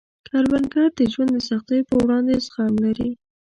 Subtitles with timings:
[0.27, 3.09] کروندګر د ژوند د سختیو په وړاندې زغم لري